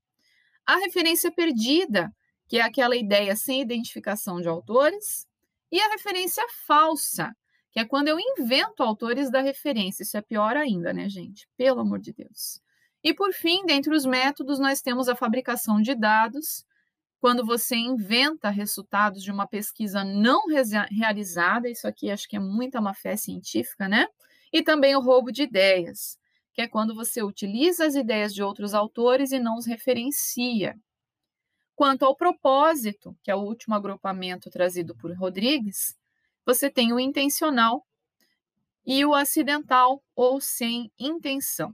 A 0.65 0.77
referência 0.77 1.31
perdida, 1.31 2.11
que 2.47 2.57
é 2.57 2.61
aquela 2.61 2.95
ideia 2.95 3.35
sem 3.35 3.61
identificação 3.61 4.41
de 4.41 4.47
autores. 4.47 5.27
E 5.71 5.79
a 5.79 5.89
referência 5.89 6.43
falsa, 6.65 7.31
que 7.71 7.79
é 7.79 7.85
quando 7.85 8.07
eu 8.07 8.17
invento 8.19 8.81
autores 8.81 9.29
da 9.29 9.41
referência. 9.41 10.01
Isso 10.01 10.17
é 10.17 10.21
pior 10.21 10.57
ainda, 10.57 10.91
né, 10.91 11.07
gente? 11.07 11.47
Pelo 11.55 11.81
amor 11.81 11.99
de 11.99 12.11
Deus. 12.11 12.59
E 13.03 13.13
por 13.13 13.33
fim, 13.33 13.67
dentre 13.67 13.95
os 13.95 14.03
métodos, 14.03 14.57
nós 14.57 14.81
temos 14.81 15.07
a 15.07 15.15
fabricação 15.15 15.79
de 15.79 15.93
dados, 15.93 16.65
quando 17.19 17.45
você 17.45 17.75
inventa 17.75 18.49
resultados 18.49 19.21
de 19.21 19.31
uma 19.31 19.45
pesquisa 19.45 20.03
não 20.03 20.43
realizada, 20.89 21.69
isso 21.69 21.87
aqui 21.87 22.09
acho 22.09 22.27
que 22.27 22.37
é 22.37 22.39
muita 22.39 22.79
má 22.79 22.93
fé 22.93 23.17
científica, 23.17 23.89
né? 23.89 24.07
E 24.53 24.63
também 24.63 24.95
o 24.95 25.01
roubo 25.01 25.31
de 25.31 25.43
ideias, 25.43 26.17
que 26.53 26.61
é 26.61 26.67
quando 26.67 26.95
você 26.95 27.21
utiliza 27.21 27.85
as 27.85 27.95
ideias 27.95 28.33
de 28.33 28.41
outros 28.41 28.73
autores 28.73 29.31
e 29.31 29.39
não 29.39 29.57
os 29.57 29.65
referencia. 29.65 30.77
Quanto 31.75 32.03
ao 32.03 32.15
propósito, 32.15 33.15
que 33.21 33.29
é 33.29 33.35
o 33.35 33.41
último 33.41 33.75
agrupamento 33.75 34.49
trazido 34.49 34.95
por 34.95 35.15
Rodrigues, 35.15 35.97
você 36.45 36.69
tem 36.69 36.93
o 36.93 36.99
intencional 36.99 37.85
e 38.85 39.05
o 39.05 39.13
acidental 39.13 40.01
ou 40.15 40.39
sem 40.39 40.91
intenção. 40.97 41.73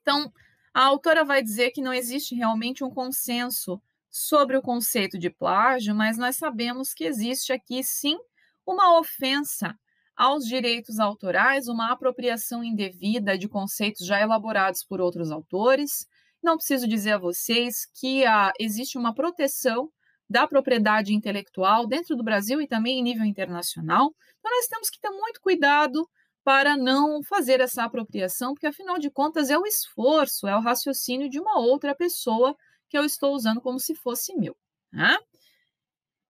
Então, 0.00 0.32
a 0.72 0.84
autora 0.84 1.24
vai 1.24 1.42
dizer 1.42 1.70
que 1.70 1.82
não 1.82 1.92
existe 1.92 2.34
realmente 2.34 2.82
um 2.82 2.90
consenso 2.90 3.80
sobre 4.14 4.56
o 4.56 4.62
conceito 4.62 5.18
de 5.18 5.28
plágio, 5.28 5.92
mas 5.92 6.16
nós 6.16 6.36
sabemos 6.36 6.94
que 6.94 7.02
existe 7.02 7.52
aqui 7.52 7.82
sim 7.82 8.16
uma 8.64 8.96
ofensa 8.96 9.76
aos 10.16 10.44
direitos 10.44 11.00
autorais, 11.00 11.66
uma 11.66 11.90
apropriação 11.90 12.62
indevida 12.62 13.36
de 13.36 13.48
conceitos 13.48 14.06
já 14.06 14.20
elaborados 14.20 14.84
por 14.84 15.00
outros 15.00 15.32
autores. 15.32 16.06
Não 16.40 16.56
preciso 16.56 16.86
dizer 16.86 17.14
a 17.14 17.18
vocês 17.18 17.86
que 17.92 18.24
ah, 18.24 18.52
existe 18.60 18.96
uma 18.96 19.12
proteção 19.12 19.90
da 20.30 20.46
propriedade 20.46 21.12
intelectual 21.12 21.84
dentro 21.84 22.14
do 22.14 22.22
Brasil 22.22 22.60
e 22.60 22.68
também 22.68 23.00
em 23.00 23.02
nível 23.02 23.24
internacional. 23.24 24.14
Então, 24.38 24.52
nós 24.52 24.68
temos 24.68 24.90
que 24.90 25.00
ter 25.00 25.10
muito 25.10 25.40
cuidado 25.40 26.08
para 26.44 26.76
não 26.76 27.20
fazer 27.24 27.60
essa 27.60 27.82
apropriação, 27.82 28.54
porque 28.54 28.68
afinal 28.68 28.96
de 28.96 29.10
contas 29.10 29.50
é 29.50 29.58
o 29.58 29.66
esforço, 29.66 30.46
é 30.46 30.56
o 30.56 30.60
raciocínio 30.60 31.28
de 31.28 31.40
uma 31.40 31.58
outra 31.58 31.96
pessoa 31.96 32.54
que 32.94 32.98
eu 32.98 33.04
estou 33.04 33.34
usando 33.34 33.60
como 33.60 33.80
se 33.80 33.92
fosse 33.92 34.36
meu. 34.36 34.56
Né? 34.92 35.18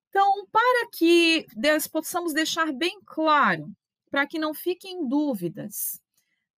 Então, 0.08 0.46
para 0.50 0.88
que 0.90 1.46
possamos 1.92 2.32
deixar 2.32 2.72
bem 2.72 3.02
claro, 3.04 3.70
para 4.10 4.26
que 4.26 4.38
não 4.38 4.54
fiquem 4.54 5.06
dúvidas, 5.06 6.00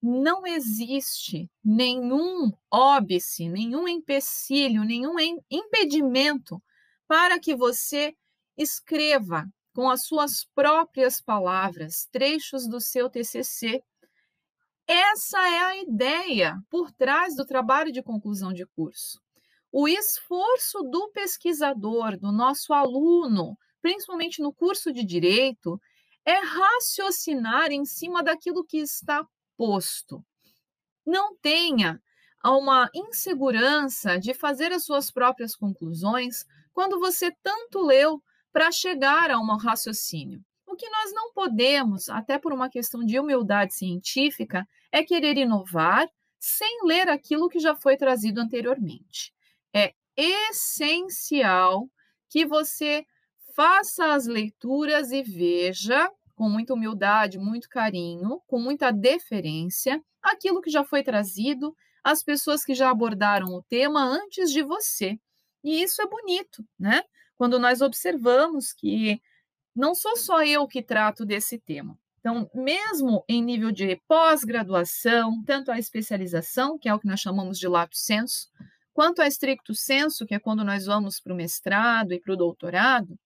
não 0.00 0.46
existe 0.46 1.50
nenhum 1.64 2.52
óbice, 2.70 3.48
nenhum 3.48 3.88
empecilho, 3.88 4.84
nenhum 4.84 5.16
impedimento 5.50 6.62
para 7.08 7.40
que 7.40 7.56
você 7.56 8.14
escreva 8.56 9.44
com 9.74 9.90
as 9.90 10.04
suas 10.04 10.44
próprias 10.54 11.20
palavras, 11.20 12.06
trechos 12.12 12.68
do 12.68 12.80
seu 12.80 13.10
TCC. 13.10 13.82
Essa 14.86 15.48
é 15.48 15.58
a 15.58 15.76
ideia 15.78 16.62
por 16.70 16.92
trás 16.92 17.34
do 17.34 17.44
trabalho 17.44 17.90
de 17.90 18.04
conclusão 18.04 18.52
de 18.52 18.64
curso. 18.66 19.25
O 19.78 19.86
esforço 19.86 20.82
do 20.84 21.10
pesquisador, 21.10 22.18
do 22.18 22.32
nosso 22.32 22.72
aluno, 22.72 23.58
principalmente 23.82 24.40
no 24.40 24.50
curso 24.50 24.90
de 24.90 25.04
direito, 25.04 25.78
é 26.24 26.32
raciocinar 26.32 27.70
em 27.70 27.84
cima 27.84 28.22
daquilo 28.22 28.64
que 28.64 28.78
está 28.78 29.22
posto. 29.54 30.24
Não 31.04 31.36
tenha 31.36 32.00
uma 32.42 32.88
insegurança 32.94 34.18
de 34.18 34.32
fazer 34.32 34.72
as 34.72 34.86
suas 34.86 35.10
próprias 35.10 35.54
conclusões 35.54 36.46
quando 36.72 36.98
você 36.98 37.30
tanto 37.42 37.82
leu 37.82 38.22
para 38.50 38.72
chegar 38.72 39.30
a 39.30 39.38
um 39.38 39.58
raciocínio. 39.58 40.42
O 40.66 40.74
que 40.74 40.88
nós 40.88 41.12
não 41.12 41.34
podemos, 41.34 42.08
até 42.08 42.38
por 42.38 42.50
uma 42.50 42.70
questão 42.70 43.04
de 43.04 43.20
humildade 43.20 43.74
científica, 43.74 44.66
é 44.90 45.04
querer 45.04 45.36
inovar 45.36 46.08
sem 46.40 46.78
ler 46.84 47.10
aquilo 47.10 47.50
que 47.50 47.58
já 47.58 47.76
foi 47.76 47.98
trazido 47.98 48.40
anteriormente. 48.40 49.35
Essencial 50.16 51.88
que 52.28 52.46
você 52.46 53.04
faça 53.54 54.12
as 54.12 54.26
leituras 54.26 55.10
e 55.12 55.22
veja 55.22 56.10
com 56.34 56.48
muita 56.48 56.74
humildade, 56.74 57.38
muito 57.38 57.68
carinho, 57.68 58.40
com 58.46 58.58
muita 58.58 58.90
deferência, 58.90 60.02
aquilo 60.22 60.60
que 60.60 60.70
já 60.70 60.84
foi 60.84 61.02
trazido, 61.02 61.74
as 62.04 62.22
pessoas 62.22 62.64
que 62.64 62.74
já 62.74 62.90
abordaram 62.90 63.48
o 63.48 63.62
tema 63.62 64.02
antes 64.02 64.50
de 64.50 64.62
você. 64.62 65.18
E 65.64 65.82
isso 65.82 66.02
é 66.02 66.06
bonito, 66.06 66.64
né? 66.78 67.02
quando 67.36 67.58
nós 67.58 67.80
observamos 67.80 68.72
que 68.72 69.20
não 69.74 69.94
sou 69.94 70.16
só 70.16 70.42
eu 70.42 70.66
que 70.66 70.82
trato 70.82 71.24
desse 71.24 71.58
tema. 71.58 71.96
Então, 72.18 72.50
mesmo 72.54 73.24
em 73.28 73.42
nível 73.42 73.70
de 73.70 74.00
pós-graduação, 74.08 75.42
tanto 75.44 75.70
a 75.70 75.78
especialização, 75.78 76.78
que 76.78 76.88
é 76.88 76.94
o 76.94 76.98
que 76.98 77.06
nós 77.06 77.20
chamamos 77.20 77.58
de 77.58 77.68
lato 77.68 77.96
senso, 77.96 78.48
quanto 78.96 79.20
a 79.20 79.28
stricto 79.28 79.74
senso, 79.74 80.24
que 80.24 80.34
é 80.34 80.38
quando 80.38 80.64
nós 80.64 80.86
vamos 80.86 81.20
para 81.20 81.34
o 81.34 81.36
mestrado 81.36 82.14
e 82.14 82.18
para 82.18 82.32
o 82.32 82.36
doutorado, 82.36 83.18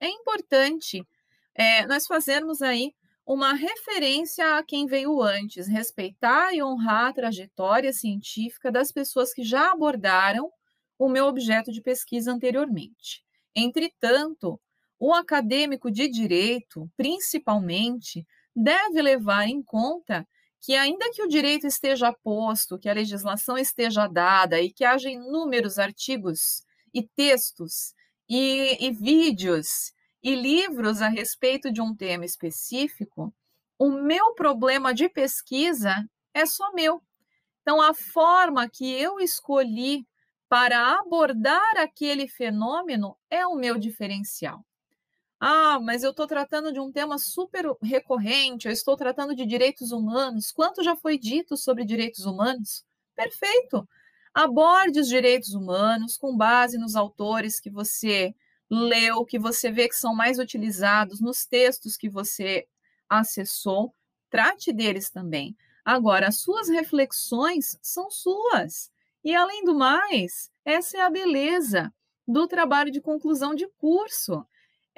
é 0.00 0.08
importante 0.08 1.06
é, 1.54 1.86
nós 1.86 2.08
fazermos 2.08 2.60
aí 2.60 2.92
uma 3.24 3.52
referência 3.52 4.58
a 4.58 4.64
quem 4.64 4.86
veio 4.86 5.22
antes, 5.22 5.68
respeitar 5.68 6.52
e 6.52 6.60
honrar 6.60 7.06
a 7.06 7.12
trajetória 7.12 7.92
científica 7.92 8.72
das 8.72 8.90
pessoas 8.90 9.32
que 9.32 9.44
já 9.44 9.70
abordaram 9.70 10.50
o 10.98 11.08
meu 11.08 11.26
objeto 11.26 11.70
de 11.70 11.80
pesquisa 11.80 12.32
anteriormente. 12.32 13.22
Entretanto, 13.54 14.60
o 14.98 15.14
acadêmico 15.14 15.88
de 15.88 16.08
direito, 16.08 16.90
principalmente, 16.96 18.26
deve 18.56 19.00
levar 19.00 19.46
em 19.46 19.62
conta 19.62 20.26
que, 20.60 20.74
ainda 20.74 21.10
que 21.10 21.22
o 21.22 21.28
direito 21.28 21.66
esteja 21.66 22.12
posto, 22.12 22.78
que 22.78 22.88
a 22.88 22.92
legislação 22.92 23.56
esteja 23.56 24.06
dada 24.06 24.60
e 24.60 24.70
que 24.70 24.84
haja 24.84 25.10
inúmeros 25.10 25.78
artigos 25.78 26.62
e 26.92 27.02
textos 27.02 27.94
e, 28.28 28.76
e 28.80 28.90
vídeos 28.90 29.92
e 30.22 30.34
livros 30.34 31.00
a 31.00 31.08
respeito 31.08 31.72
de 31.72 31.80
um 31.80 31.94
tema 31.94 32.24
específico, 32.24 33.34
o 33.78 33.90
meu 33.90 34.34
problema 34.34 34.92
de 34.92 35.08
pesquisa 35.08 36.06
é 36.34 36.44
só 36.44 36.72
meu. 36.72 37.02
Então, 37.62 37.80
a 37.80 37.94
forma 37.94 38.68
que 38.68 38.92
eu 38.92 39.18
escolhi 39.18 40.06
para 40.48 40.98
abordar 40.98 41.78
aquele 41.78 42.28
fenômeno 42.28 43.16
é 43.30 43.46
o 43.46 43.54
meu 43.54 43.78
diferencial. 43.78 44.64
Ah, 45.42 45.80
mas 45.80 46.02
eu 46.02 46.10
estou 46.10 46.26
tratando 46.26 46.70
de 46.70 46.78
um 46.78 46.92
tema 46.92 47.16
super 47.18 47.64
recorrente, 47.82 48.66
eu 48.68 48.72
estou 48.72 48.94
tratando 48.94 49.34
de 49.34 49.46
direitos 49.46 49.90
humanos. 49.90 50.52
Quanto 50.52 50.82
já 50.82 50.94
foi 50.94 51.16
dito 51.18 51.56
sobre 51.56 51.82
direitos 51.84 52.26
humanos? 52.26 52.84
Perfeito! 53.16 53.88
Aborde 54.34 55.00
os 55.00 55.08
direitos 55.08 55.54
humanos 55.54 56.16
com 56.18 56.36
base 56.36 56.76
nos 56.78 56.94
autores 56.94 57.58
que 57.58 57.70
você 57.70 58.34
leu, 58.70 59.24
que 59.24 59.38
você 59.38 59.70
vê 59.72 59.88
que 59.88 59.94
são 59.96 60.14
mais 60.14 60.38
utilizados, 60.38 61.20
nos 61.20 61.46
textos 61.46 61.96
que 61.96 62.08
você 62.08 62.66
acessou. 63.08 63.94
Trate 64.28 64.72
deles 64.72 65.10
também. 65.10 65.56
Agora, 65.84 66.28
as 66.28 66.38
suas 66.40 66.68
reflexões 66.68 67.78
são 67.82 68.10
suas. 68.10 68.90
E, 69.24 69.34
além 69.34 69.64
do 69.64 69.74
mais, 69.74 70.50
essa 70.66 70.98
é 70.98 71.00
a 71.00 71.10
beleza 71.10 71.92
do 72.28 72.46
trabalho 72.46 72.92
de 72.92 73.00
conclusão 73.00 73.54
de 73.54 73.66
curso. 73.78 74.44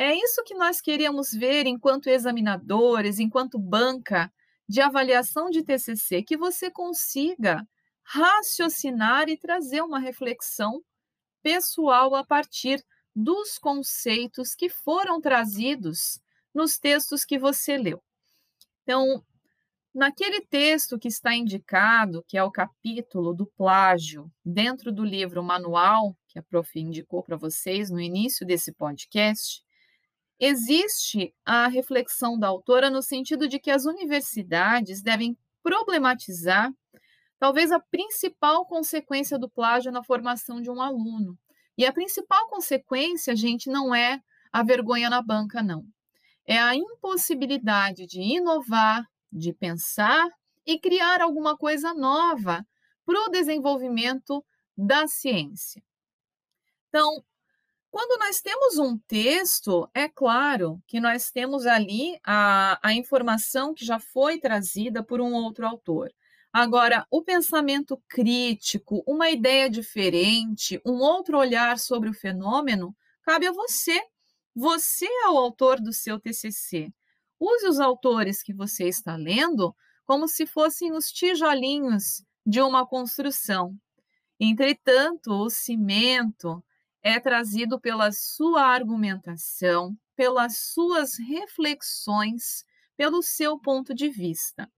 É 0.02 0.16
isso 0.16 0.42
que 0.42 0.54
nós 0.54 0.80
queríamos 0.80 1.30
ver 1.30 1.64
enquanto 1.64 2.08
examinadores, 2.08 3.20
enquanto 3.20 3.56
banca 3.56 4.32
de 4.68 4.80
avaliação 4.80 5.48
de 5.48 5.62
TCC, 5.62 6.24
que 6.24 6.36
você 6.36 6.72
consiga 6.72 7.64
raciocinar 8.02 9.28
e 9.28 9.36
trazer 9.36 9.80
uma 9.80 10.00
reflexão 10.00 10.82
pessoal 11.40 12.16
a 12.16 12.24
partir 12.24 12.84
dos 13.14 13.58
conceitos 13.58 14.56
que 14.56 14.68
foram 14.68 15.20
trazidos 15.20 16.20
nos 16.52 16.80
textos 16.80 17.24
que 17.24 17.38
você 17.38 17.78
leu. 17.78 18.02
Então, 18.82 19.24
naquele 19.94 20.40
texto 20.40 20.98
que 20.98 21.06
está 21.06 21.32
indicado, 21.32 22.24
que 22.26 22.36
é 22.36 22.42
o 22.42 22.50
capítulo 22.50 23.32
do 23.32 23.46
plágio, 23.46 24.28
dentro 24.44 24.90
do 24.90 25.04
livro 25.04 25.44
Manual, 25.44 26.16
que 26.26 26.40
a 26.40 26.42
prof 26.42 26.76
indicou 26.76 27.22
para 27.22 27.36
vocês 27.36 27.88
no 27.88 28.00
início 28.00 28.44
desse 28.44 28.72
podcast, 28.72 29.62
Existe 30.44 31.32
a 31.46 31.68
reflexão 31.68 32.36
da 32.36 32.48
autora 32.48 32.90
no 32.90 33.00
sentido 33.00 33.46
de 33.46 33.60
que 33.60 33.70
as 33.70 33.84
universidades 33.84 35.00
devem 35.00 35.38
problematizar 35.62 36.68
talvez 37.38 37.70
a 37.70 37.78
principal 37.78 38.66
consequência 38.66 39.38
do 39.38 39.48
plágio 39.48 39.92
na 39.92 40.02
formação 40.02 40.60
de 40.60 40.68
um 40.68 40.82
aluno. 40.82 41.38
E 41.78 41.86
a 41.86 41.92
principal 41.92 42.48
consequência, 42.48 43.36
gente, 43.36 43.70
não 43.70 43.94
é 43.94 44.20
a 44.52 44.64
vergonha 44.64 45.08
na 45.08 45.22
banca, 45.22 45.62
não. 45.62 45.84
É 46.44 46.58
a 46.58 46.74
impossibilidade 46.74 48.04
de 48.04 48.20
inovar, 48.20 49.06
de 49.30 49.52
pensar 49.52 50.28
e 50.66 50.76
criar 50.76 51.20
alguma 51.20 51.56
coisa 51.56 51.94
nova 51.94 52.66
para 53.06 53.26
o 53.26 53.30
desenvolvimento 53.30 54.44
da 54.76 55.06
ciência. 55.06 55.80
Então, 56.88 57.22
quando 57.92 58.18
nós 58.18 58.40
temos 58.40 58.78
um 58.78 58.96
texto, 58.96 59.86
é 59.92 60.08
claro 60.08 60.82
que 60.86 60.98
nós 60.98 61.30
temos 61.30 61.66
ali 61.66 62.18
a, 62.24 62.80
a 62.82 62.94
informação 62.94 63.74
que 63.74 63.84
já 63.84 64.00
foi 64.00 64.40
trazida 64.40 65.02
por 65.04 65.20
um 65.20 65.34
outro 65.34 65.66
autor. 65.66 66.10
Agora, 66.50 67.06
o 67.10 67.22
pensamento 67.22 68.02
crítico, 68.08 69.04
uma 69.06 69.28
ideia 69.28 69.68
diferente, 69.68 70.80
um 70.86 71.00
outro 71.00 71.36
olhar 71.36 71.78
sobre 71.78 72.08
o 72.08 72.14
fenômeno, 72.14 72.96
cabe 73.22 73.46
a 73.46 73.52
você. 73.52 74.00
Você 74.56 75.04
é 75.06 75.28
o 75.28 75.36
autor 75.36 75.78
do 75.78 75.92
seu 75.92 76.18
TCC. 76.18 76.90
Use 77.38 77.68
os 77.68 77.78
autores 77.78 78.42
que 78.42 78.54
você 78.54 78.88
está 78.88 79.16
lendo 79.16 79.76
como 80.06 80.26
se 80.28 80.46
fossem 80.46 80.92
os 80.92 81.12
tijolinhos 81.12 82.24
de 82.46 82.62
uma 82.62 82.86
construção. 82.86 83.76
Entretanto, 84.40 85.30
o 85.30 85.50
cimento, 85.50 86.64
é 87.02 87.18
trazido 87.18 87.80
pela 87.80 88.12
sua 88.12 88.62
argumentação, 88.62 89.96
pelas 90.14 90.58
suas 90.58 91.18
reflexões, 91.18 92.64
pelo 92.96 93.22
seu 93.22 93.58
ponto 93.58 93.94
de 93.94 94.08
vista. 94.08 94.70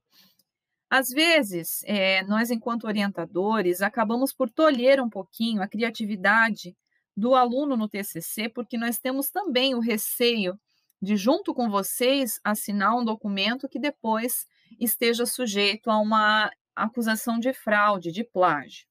Às 0.88 1.08
vezes, 1.08 1.82
é, 1.84 2.22
nós, 2.24 2.50
enquanto 2.50 2.86
orientadores, 2.86 3.82
acabamos 3.82 4.32
por 4.32 4.48
tolher 4.48 5.00
um 5.00 5.10
pouquinho 5.10 5.62
a 5.62 5.68
criatividade 5.68 6.76
do 7.16 7.34
aluno 7.34 7.76
no 7.76 7.88
TCC, 7.88 8.48
porque 8.48 8.76
nós 8.76 8.98
temos 8.98 9.30
também 9.30 9.74
o 9.74 9.80
receio 9.80 10.58
de, 11.02 11.16
junto 11.16 11.52
com 11.52 11.68
vocês, 11.68 12.40
assinar 12.42 12.96
um 12.96 13.04
documento 13.04 13.68
que 13.68 13.78
depois 13.78 14.46
esteja 14.80 15.26
sujeito 15.26 15.90
a 15.90 15.98
uma 15.98 16.50
acusação 16.74 17.38
de 17.38 17.52
fraude, 17.52 18.10
de 18.10 18.24
plágio. 18.24 18.86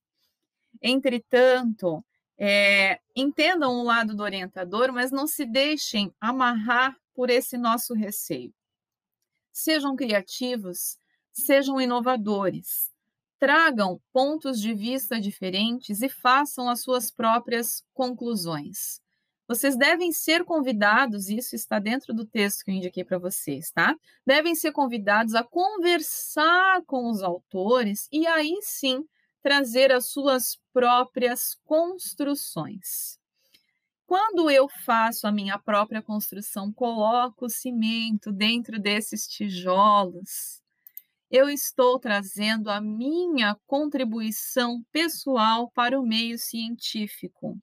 Entretanto, 0.82 2.04
é, 2.38 3.00
entendam 3.16 3.80
o 3.80 3.84
lado 3.84 4.16
do 4.16 4.24
orientador, 4.24 4.92
mas 4.92 5.12
não 5.12 5.28
se 5.28 5.46
deixem 5.46 6.14
amarrar 6.20 6.96
por 7.14 7.30
esse 7.30 7.58
nosso 7.58 7.94
receio. 7.94 8.54
Sejam 9.52 9.96
criativos, 9.96 10.98
sejam 11.32 11.80
inovadores, 11.80 12.92
tragam 13.40 14.02
pontos 14.12 14.60
de 14.60 14.74
vista 14.74 15.20
diferentes 15.20 16.02
e 16.02 16.10
façam 16.10 16.70
as 16.70 16.82
suas 16.82 17.12
próprias 17.12 17.84
conclusões. 17.94 19.02
Vocês 19.48 19.76
devem 19.76 20.12
ser 20.12 20.46
convidados, 20.46 21.30
isso 21.30 21.54
está 21.56 21.78
dentro 21.78 22.14
do 22.14 22.26
texto 22.26 22.64
que 22.64 22.72
eu 22.72 22.76
indiquei 22.76 23.04
para 23.04 23.20
vocês, 23.20 23.70
tá? 23.72 23.96
Devem 24.26 24.56
ser 24.56 24.72
convidados 24.72 25.36
a 25.36 25.44
conversar 25.44 26.82
com 26.86 27.10
os 27.12 27.22
autores 27.22 28.08
e 28.12 28.26
aí 28.26 28.58
sim 28.62 29.06
trazer 29.44 29.92
as 29.92 30.08
suas 30.08 30.58
próprias 30.72 31.56
construções. 31.66 33.20
Quando 34.08 34.50
eu 34.50 34.70
faço 34.86 35.28
a 35.28 35.32
minha 35.32 35.60
própria 35.60 36.02
construção, 36.02 36.72
coloco 36.72 37.46
o 37.46 37.50
cimento 37.50 38.32
dentro 38.32 38.80
desses 38.80 39.28
tijolos, 39.28 40.62
eu 41.30 41.50
estou 41.50 42.00
trazendo 42.00 42.70
a 42.70 42.80
minha 42.80 43.58
contribuição 43.66 44.84
pessoal 44.92 45.70
para 45.72 46.00
o 46.00 46.06
meio 46.06 46.38
científico. 46.38 47.58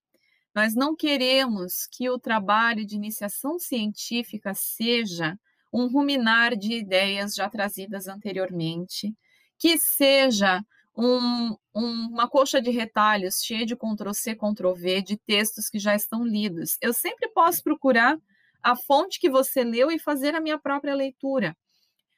Nós 0.54 0.74
não 0.74 0.96
queremos 0.96 1.86
que 1.86 2.10
o 2.10 2.18
trabalho 2.18 2.84
de 2.84 2.96
iniciação 2.96 3.58
científica 3.58 4.52
seja 4.52 5.38
um 5.72 5.86
ruminar 5.86 6.56
de 6.56 6.72
ideias 6.72 7.34
já 7.34 7.48
trazidas 7.48 8.08
anteriormente, 8.08 9.14
que 9.56 9.78
seja 9.78 10.64
um, 10.96 11.56
um, 11.74 12.08
uma 12.10 12.28
coxa 12.28 12.60
de 12.60 12.70
retalhos 12.70 13.42
cheia 13.42 13.64
de 13.64 13.76
Ctrl-C, 13.76 14.34
Ctrl-V 14.34 15.02
de 15.02 15.16
textos 15.16 15.68
que 15.68 15.78
já 15.78 15.94
estão 15.94 16.24
lidos. 16.24 16.76
Eu 16.80 16.92
sempre 16.92 17.28
posso 17.28 17.62
procurar 17.62 18.18
a 18.62 18.76
fonte 18.76 19.18
que 19.18 19.30
você 19.30 19.64
leu 19.64 19.90
e 19.90 19.98
fazer 19.98 20.34
a 20.34 20.40
minha 20.40 20.58
própria 20.58 20.94
leitura. 20.94 21.56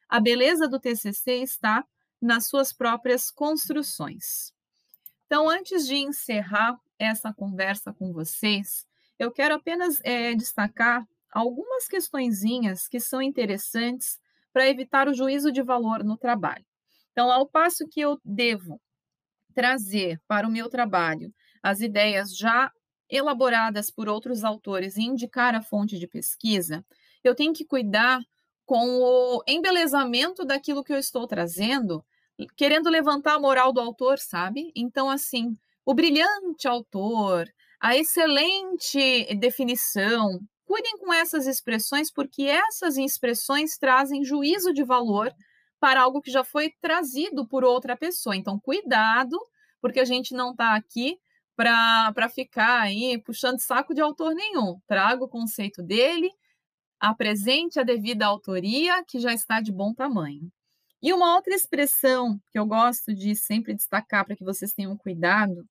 A 0.08 0.20
beleza 0.20 0.68
do 0.68 0.80
TCC 0.80 1.36
está 1.42 1.84
nas 2.20 2.48
suas 2.48 2.72
próprias 2.72 3.30
construções. 3.30 4.52
Então, 5.26 5.48
antes 5.48 5.86
de 5.86 5.96
encerrar 5.96 6.78
essa 6.98 7.32
conversa 7.32 7.92
com 7.92 8.12
vocês, 8.12 8.86
eu 9.18 9.30
quero 9.30 9.54
apenas 9.54 9.98
é, 10.04 10.34
destacar 10.34 11.06
algumas 11.32 11.88
questõezinhas 11.88 12.86
que 12.86 13.00
são 13.00 13.22
interessantes 13.22 14.18
para 14.52 14.68
evitar 14.68 15.08
o 15.08 15.14
juízo 15.14 15.50
de 15.50 15.62
valor 15.62 16.04
no 16.04 16.16
trabalho. 16.16 16.64
Então, 17.12 17.30
ao 17.30 17.46
passo 17.46 17.86
que 17.88 18.00
eu 18.00 18.18
devo 18.24 18.80
trazer 19.54 20.20
para 20.26 20.46
o 20.46 20.50
meu 20.50 20.68
trabalho 20.68 21.32
as 21.62 21.80
ideias 21.80 22.36
já 22.36 22.72
elaboradas 23.08 23.90
por 23.90 24.08
outros 24.08 24.42
autores 24.42 24.96
e 24.96 25.02
indicar 25.02 25.54
a 25.54 25.62
fonte 25.62 25.98
de 25.98 26.08
pesquisa, 26.08 26.84
eu 27.22 27.34
tenho 27.34 27.52
que 27.52 27.64
cuidar 27.64 28.20
com 28.64 29.00
o 29.00 29.42
embelezamento 29.46 30.44
daquilo 30.44 30.82
que 30.82 30.92
eu 30.92 30.98
estou 30.98 31.26
trazendo, 31.26 32.04
querendo 32.56 32.88
levantar 32.88 33.34
a 33.34 33.40
moral 33.40 33.72
do 33.72 33.80
autor, 33.80 34.18
sabe? 34.18 34.72
Então, 34.74 35.10
assim, 35.10 35.56
o 35.84 35.92
brilhante 35.94 36.66
autor, 36.66 37.46
a 37.80 37.96
excelente 37.96 39.34
definição, 39.34 40.40
cuidem 40.64 40.96
com 40.98 41.12
essas 41.12 41.46
expressões, 41.46 42.10
porque 42.10 42.44
essas 42.44 42.96
expressões 42.96 43.76
trazem 43.76 44.24
juízo 44.24 44.72
de 44.72 44.82
valor 44.82 45.30
para 45.82 46.00
algo 46.00 46.22
que 46.22 46.30
já 46.30 46.44
foi 46.44 46.70
trazido 46.80 47.44
por 47.44 47.64
outra 47.64 47.96
pessoa. 47.96 48.36
Então, 48.36 48.56
cuidado, 48.56 49.36
porque 49.80 49.98
a 49.98 50.04
gente 50.04 50.32
não 50.32 50.52
está 50.52 50.76
aqui 50.76 51.18
para 51.56 52.28
ficar 52.28 52.82
aí 52.82 53.20
puxando 53.20 53.58
saco 53.58 53.92
de 53.92 54.00
autor 54.00 54.32
nenhum. 54.32 54.78
Traga 54.86 55.24
o 55.24 55.28
conceito 55.28 55.82
dele, 55.82 56.30
apresente 57.00 57.80
a 57.80 57.82
devida 57.82 58.26
autoria, 58.26 59.02
que 59.08 59.18
já 59.18 59.34
está 59.34 59.60
de 59.60 59.72
bom 59.72 59.92
tamanho. 59.92 60.48
E 61.02 61.12
uma 61.12 61.34
outra 61.34 61.52
expressão 61.52 62.40
que 62.52 62.60
eu 62.60 62.64
gosto 62.64 63.12
de 63.12 63.34
sempre 63.34 63.74
destacar 63.74 64.24
para 64.24 64.36
que 64.36 64.44
vocês 64.44 64.72
tenham 64.72 64.96
cuidado 64.96 65.66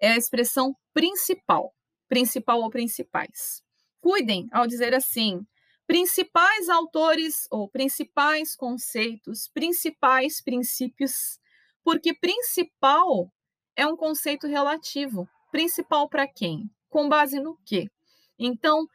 é 0.00 0.12
a 0.12 0.16
expressão 0.16 0.74
principal, 0.94 1.74
principal 2.08 2.62
ou 2.62 2.70
principais. 2.70 3.62
Cuidem 4.00 4.48
ao 4.50 4.66
dizer 4.66 4.94
assim, 4.94 5.46
principais 5.90 6.68
autores 6.68 7.48
ou 7.50 7.68
principais 7.68 8.54
conceitos, 8.54 9.48
principais 9.48 10.40
princípios, 10.40 11.40
porque 11.82 12.14
principal 12.14 13.28
é 13.74 13.84
um 13.84 13.96
conceito 13.96 14.46
relativo. 14.46 15.28
Principal 15.50 16.08
para 16.08 16.28
quem? 16.28 16.70
Com 16.88 17.08
base 17.08 17.40
no 17.40 17.58
quê? 17.66 17.90
Então, 18.38 18.86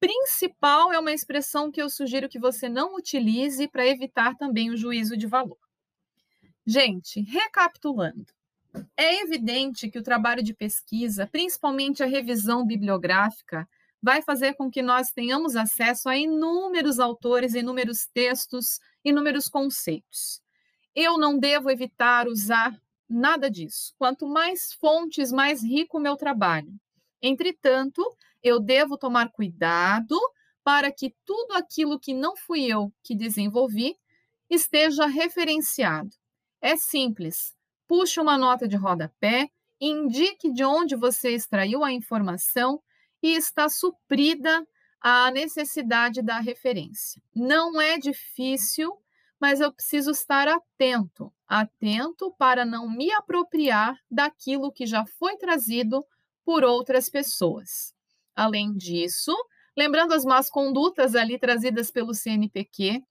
principal 0.00 0.92
é 0.92 0.98
uma 0.98 1.12
expressão 1.12 1.70
que 1.70 1.80
eu 1.80 1.88
sugiro 1.88 2.28
que 2.28 2.40
você 2.40 2.68
não 2.68 2.96
utilize 2.96 3.68
para 3.68 3.86
evitar 3.86 4.34
também 4.36 4.70
o 4.70 4.76
juízo 4.76 5.16
de 5.16 5.28
valor. 5.28 5.60
Gente, 6.66 7.20
recapitulando, 7.20 8.26
é 8.96 9.22
evidente 9.22 9.88
que 9.88 10.00
o 10.00 10.02
trabalho 10.02 10.42
de 10.42 10.52
pesquisa, 10.52 11.28
principalmente 11.28 12.02
a 12.02 12.06
revisão 12.06 12.66
bibliográfica, 12.66 13.68
vai 14.04 14.20
fazer 14.20 14.52
com 14.52 14.70
que 14.70 14.82
nós 14.82 15.12
tenhamos 15.12 15.56
acesso 15.56 16.10
a 16.10 16.16
inúmeros 16.18 17.00
autores, 17.00 17.54
inúmeros 17.54 18.06
textos, 18.12 18.78
inúmeros 19.02 19.48
conceitos. 19.48 20.42
Eu 20.94 21.16
não 21.16 21.38
devo 21.38 21.70
evitar 21.70 22.28
usar 22.28 22.78
nada 23.08 23.50
disso. 23.50 23.94
Quanto 23.96 24.26
mais 24.26 24.74
fontes, 24.74 25.32
mais 25.32 25.62
rico 25.62 25.96
o 25.96 26.00
meu 26.00 26.18
trabalho. 26.18 26.70
Entretanto, 27.22 28.04
eu 28.42 28.60
devo 28.60 28.98
tomar 28.98 29.30
cuidado 29.32 30.20
para 30.62 30.92
que 30.92 31.14
tudo 31.24 31.54
aquilo 31.54 31.98
que 31.98 32.12
não 32.12 32.36
fui 32.36 32.66
eu 32.66 32.92
que 33.02 33.16
desenvolvi 33.16 33.96
esteja 34.50 35.06
referenciado. 35.06 36.10
É 36.60 36.76
simples. 36.76 37.54
Puxe 37.88 38.20
uma 38.20 38.36
nota 38.36 38.68
de 38.68 38.76
rodapé, 38.76 39.48
indique 39.80 40.52
de 40.52 40.62
onde 40.62 40.94
você 40.94 41.30
extraiu 41.30 41.82
a 41.82 41.90
informação 41.90 42.82
e 43.24 43.36
está 43.36 43.70
suprida 43.70 44.68
a 45.00 45.30
necessidade 45.30 46.20
da 46.20 46.40
referência. 46.40 47.22
Não 47.34 47.80
é 47.80 47.96
difícil, 47.96 48.94
mas 49.40 49.62
eu 49.62 49.72
preciso 49.72 50.10
estar 50.10 50.46
atento, 50.46 51.32
atento 51.48 52.34
para 52.36 52.66
não 52.66 52.86
me 52.86 53.10
apropriar 53.12 53.98
daquilo 54.10 54.70
que 54.70 54.84
já 54.84 55.06
foi 55.06 55.38
trazido 55.38 56.04
por 56.44 56.64
outras 56.64 57.08
pessoas. 57.08 57.94
Além 58.36 58.76
disso, 58.76 59.34
lembrando 59.74 60.12
as 60.12 60.26
más 60.26 60.50
condutas 60.50 61.14
ali 61.14 61.38
trazidas 61.38 61.90
pelo 61.90 62.12
CNPq, 62.12 63.02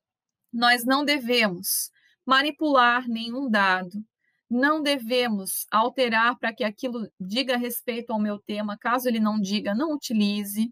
nós 0.54 0.86
não 0.86 1.04
devemos 1.04 1.90
manipular 2.24 3.08
nenhum 3.08 3.50
dado, 3.50 4.06
não 4.50 4.82
devemos 4.82 5.66
alterar 5.72 6.38
para 6.38 6.54
que 6.54 6.64
aquilo 6.64 7.10
diga 7.20 7.58
respeito 7.58 8.12
ao 8.12 8.20
meu 8.20 8.40
tema, 8.40 8.78
caso 8.78 9.08
ele 9.08 9.20
não 9.20 9.40
diga, 9.40 9.74
não 9.74 9.94
utilize, 9.94 10.72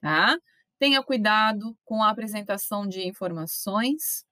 tá? 0.00 0.36
Tenha 0.78 1.02
cuidado 1.02 1.76
com 1.84 2.02
a 2.02 2.10
apresentação 2.10 2.86
de 2.86 3.06
informações 3.06 4.24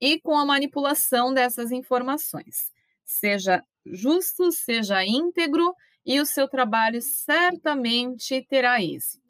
e 0.00 0.20
com 0.20 0.38
a 0.38 0.46
manipulação 0.46 1.34
dessas 1.34 1.70
informações. 1.70 2.72
Seja 3.04 3.62
justo, 3.84 4.50
seja 4.52 5.04
íntegro 5.04 5.74
e 6.06 6.20
o 6.20 6.26
seu 6.26 6.48
trabalho 6.48 7.02
certamente 7.02 8.44
terá 8.48 8.80
êxito. 8.82 9.20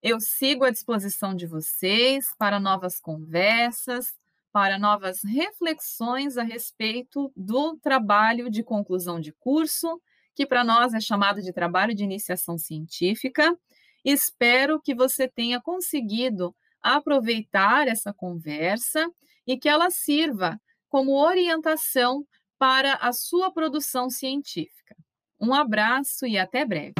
Eu 0.00 0.20
sigo 0.20 0.64
à 0.64 0.70
disposição 0.70 1.34
de 1.34 1.46
vocês 1.46 2.32
para 2.38 2.60
novas 2.60 3.00
conversas, 3.00 4.14
para 4.52 4.78
novas 4.78 5.22
reflexões 5.22 6.36
a 6.36 6.42
respeito 6.42 7.32
do 7.36 7.76
trabalho 7.76 8.50
de 8.50 8.62
conclusão 8.62 9.20
de 9.20 9.32
curso, 9.32 10.00
que 10.34 10.46
para 10.46 10.64
nós 10.64 10.94
é 10.94 11.00
chamado 11.00 11.42
de 11.42 11.52
trabalho 11.52 11.94
de 11.94 12.04
iniciação 12.04 12.56
científica. 12.56 13.56
Espero 14.04 14.80
que 14.80 14.94
você 14.94 15.28
tenha 15.28 15.60
conseguido 15.60 16.54
aproveitar 16.80 17.88
essa 17.88 18.12
conversa 18.12 19.08
e 19.46 19.58
que 19.58 19.68
ela 19.68 19.90
sirva 19.90 20.60
como 20.88 21.12
orientação 21.12 22.24
para 22.58 22.94
a 22.94 23.12
sua 23.12 23.52
produção 23.52 24.08
científica. 24.10 24.96
Um 25.40 25.54
abraço 25.54 26.26
e 26.26 26.38
até 26.38 26.64
breve. 26.64 26.94